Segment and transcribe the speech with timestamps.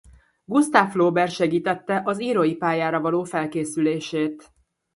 [0.45, 4.51] Gustave Flaubert segítette az írói pályára való felkészülését.